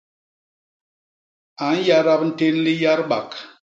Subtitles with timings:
[1.67, 3.29] A nyadap ntén liyadbak.